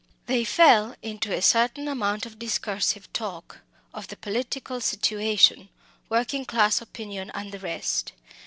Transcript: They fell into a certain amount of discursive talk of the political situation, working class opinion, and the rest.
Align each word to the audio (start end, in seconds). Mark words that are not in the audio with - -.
They 0.25 0.43
fell 0.45 0.95
into 1.03 1.31
a 1.31 1.43
certain 1.43 1.87
amount 1.87 2.25
of 2.25 2.39
discursive 2.39 3.13
talk 3.13 3.59
of 3.93 4.07
the 4.07 4.17
political 4.17 4.81
situation, 4.81 5.69
working 6.09 6.43
class 6.43 6.81
opinion, 6.81 7.29
and 7.35 7.51
the 7.51 7.59
rest. 7.59 8.13